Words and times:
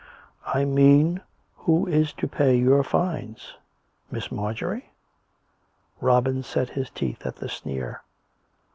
""I 0.57 0.65
mean, 0.65 1.21
who 1.57 1.85
is 1.85 2.11
to 2.13 2.27
pay 2.27 2.55
your 2.57 2.83
fines?... 2.83 3.53
Miss 4.09 4.31
Mar 4.31 4.51
jorie.''" 4.51 4.89
Robin 6.01 6.41
set 6.41 6.69
his 6.69 6.89
teeth 6.89 7.23
at 7.23 7.35
the 7.35 7.47
sneer. 7.47 8.01